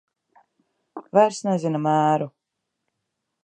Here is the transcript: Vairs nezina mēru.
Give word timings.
Vairs 1.19 1.43
nezina 1.49 1.83
mēru. 1.87 2.31